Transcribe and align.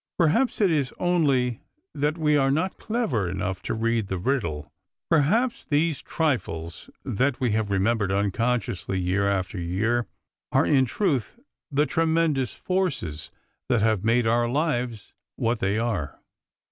Perhaps 0.17 0.61
it 0.61 0.71
is 0.71 0.91
only 0.97 1.59
that 1.93 2.17
we 2.17 2.35
are 2.35 2.49
not 2.49 2.79
clever 2.79 3.29
enough 3.29 3.61
to 3.61 3.75
read 3.75 4.07
the 4.07 4.17
riddle; 4.17 4.73
perhaps 5.11 5.63
these 5.63 6.01
trifles 6.01 6.89
that 7.05 7.39
we 7.39 7.51
have 7.51 7.69
remembered 7.69 8.11
unconsciously 8.11 8.99
year 8.99 9.29
after 9.29 9.59
year 9.59 10.07
are 10.51 10.65
in 10.65 10.85
truth 10.85 11.39
the 11.69 11.85
tremendous 11.85 12.55
forces 12.55 13.29
that 13.69 13.83
have 13.83 14.03
made 14.03 14.25
our 14.25 14.49
lives 14.49 15.13
what 15.35 15.59
they 15.59 15.77
are. 15.77 16.19